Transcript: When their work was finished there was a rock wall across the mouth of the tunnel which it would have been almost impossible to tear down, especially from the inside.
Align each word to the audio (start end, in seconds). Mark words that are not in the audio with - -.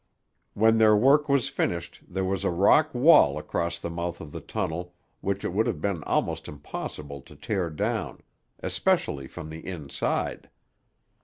When 0.55 0.79
their 0.79 0.95
work 0.97 1.29
was 1.29 1.47
finished 1.47 2.01
there 2.07 2.25
was 2.25 2.43
a 2.43 2.49
rock 2.49 2.91
wall 2.91 3.37
across 3.37 3.77
the 3.77 3.91
mouth 3.91 4.19
of 4.19 4.31
the 4.31 4.41
tunnel 4.41 4.95
which 5.19 5.45
it 5.45 5.49
would 5.53 5.67
have 5.67 5.79
been 5.79 6.03
almost 6.05 6.47
impossible 6.47 7.21
to 7.21 7.35
tear 7.35 7.69
down, 7.69 8.21
especially 8.63 9.27
from 9.27 9.51
the 9.51 9.63
inside. 9.63 10.49